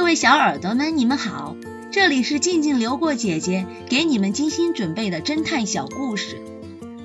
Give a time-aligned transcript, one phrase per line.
[0.00, 1.54] 各位小耳朵们，你们好，
[1.92, 6.40] 这里是静静流过姐姐给你们精心准备的侦探小故事，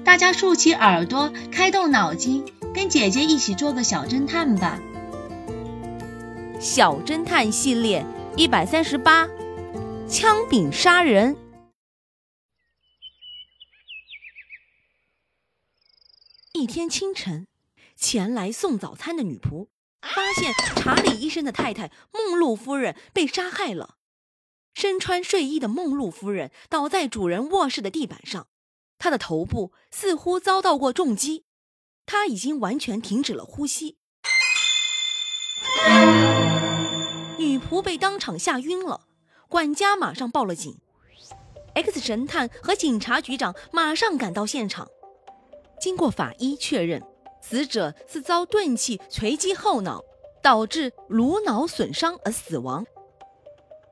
[0.06, 4.80] 大家竖起耳朵，开动脑筋，跟姐姐一起做个小侦探吧。
[6.62, 8.06] 小侦探系列
[8.38, 9.28] 一百三十八，
[10.08, 11.36] 枪柄杀人。
[16.54, 17.46] 一天清晨，
[17.98, 19.68] 前来送早餐的女仆。
[20.14, 23.96] 发现查理医生的太太梦露夫人被杀害了。
[24.74, 28.48] 身穿睡衣的梦露夫人倒在主人卧室的地板上，
[28.98, 31.46] 她的头部似乎遭到过重击，
[32.06, 33.98] 她已经完全停止了呼吸。
[37.38, 39.08] 女仆被当场吓晕了，
[39.48, 40.78] 管家马上报了警。
[41.74, 44.90] X 神探和警察局长马上赶到现场，
[45.80, 47.02] 经过法医确认。
[47.48, 50.04] 死者是遭钝器锤击后脑，
[50.42, 52.88] 导致颅脑损伤而死亡。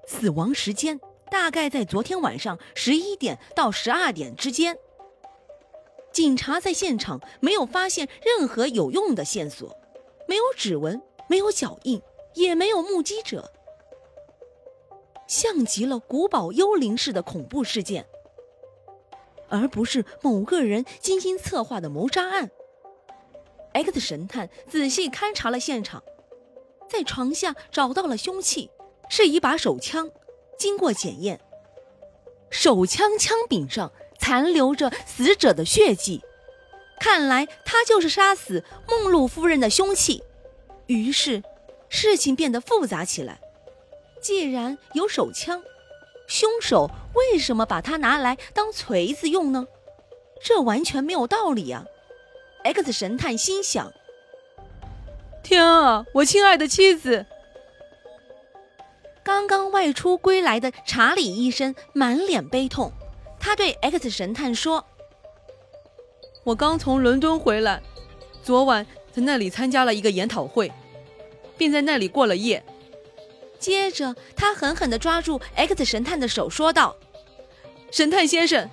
[0.08, 1.00] 死亡时间
[1.30, 4.80] 大概在昨天晚上十一点到十二点之间。
[6.12, 9.78] 警察在现场没有发现任何有用的线索，
[10.28, 12.02] 没有指纹，没有脚印，
[12.34, 13.52] 也没有目击者，
[15.28, 18.08] 像极了古堡幽灵式的恐怖事件，
[19.48, 22.50] 而不是某个人精心策划的谋杀案。
[23.74, 26.04] X 神探仔细勘察了现场，
[26.90, 28.70] 在床下找到了凶器，
[29.10, 30.10] 是一把手枪。
[30.58, 31.42] 经过检验，
[32.50, 36.22] 手枪枪柄上残留着死者的血迹，
[37.00, 40.24] 看来他就是杀死梦露夫人的凶器。
[40.86, 41.44] 于是，
[41.90, 43.42] 事情变得复杂起来。
[44.22, 45.62] 既然有手枪，
[46.28, 49.68] 凶手为什么把它拿来当锤子用呢？
[50.42, 51.86] 这完全没有道理呀
[52.64, 53.92] ！X 神探心想
[55.44, 57.26] ：“天啊，我亲爱的妻子！”
[59.24, 62.92] 刚刚外出归来的查理医生满脸悲痛，
[63.40, 64.86] 他对 X 神探说
[66.44, 67.82] ：“我刚从伦敦回来，
[68.44, 70.72] 昨晚在那里参加了一个研讨会，
[71.58, 72.64] 并在那里过了夜。”
[73.60, 76.98] 接着，他狠狠地抓住 X 神探的手，说道
[77.92, 78.70] ：“神探先生，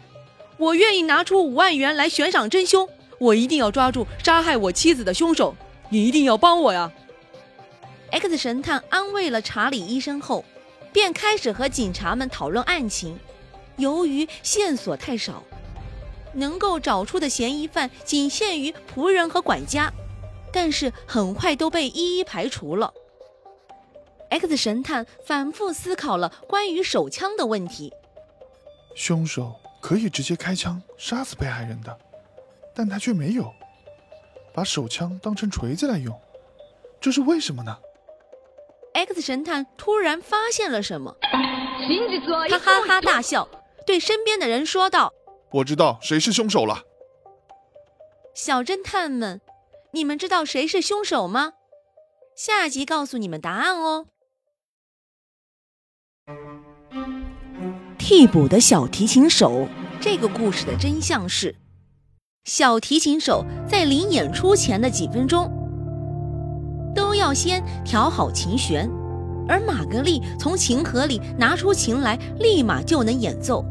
[0.59, 2.89] 我愿意拿出五万元来悬赏真凶。”
[3.21, 5.55] 我一定要抓住杀害我妻子的凶手，
[5.91, 6.91] 你一定要帮我呀
[8.11, 10.43] ！X 神探安慰了查理医生后，
[10.91, 13.19] 便开始和警察们讨论案情。
[13.77, 15.45] 由于线索太少，
[16.33, 19.93] 能够找出的嫌疑犯仅限于仆人和管家，
[20.51, 22.91] 但是很快都被一一排除了。
[24.31, 27.93] X 神探反复思考了关于手枪的问题：
[28.97, 31.99] 凶手可以直接开枪杀死被害人的。
[32.75, 33.53] 但他却没有
[34.55, 36.19] 把手枪当成锤子来用，
[37.01, 37.77] 这是为什么呢
[38.95, 41.17] ？X 神探突然发现了什么，
[42.49, 43.49] 他哈哈大笑，
[43.87, 45.13] 对身边的人说道
[45.53, 46.85] ：“我知道谁是凶手了。”
[48.35, 49.41] 小侦探们，
[49.93, 51.55] 你们知道谁是凶手吗？
[52.37, 54.07] 下集告诉你们答案哦。
[57.99, 59.69] 替补的小提琴手，
[60.01, 61.55] 这个故事的真相是。
[62.45, 65.51] 小提琴手在临演出前的几分钟，
[66.95, 68.91] 都要先调好琴弦，
[69.47, 73.63] 而玛格丽从琴盒里拿出琴来，立马就能演奏，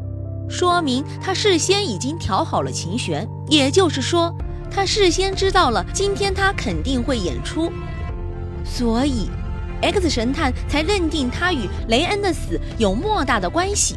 [0.48, 4.32] 说明她事先已经调好了琴弦，也就是说，
[4.70, 7.72] 她事先知道了今天她肯定会演出，
[8.64, 9.28] 所以
[9.82, 13.96] ，X 神探才认定他与雷恩的死有莫大的关系。